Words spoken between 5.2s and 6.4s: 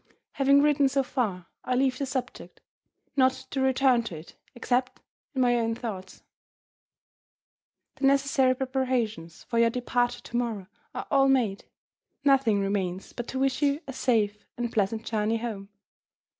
in my own thoughts.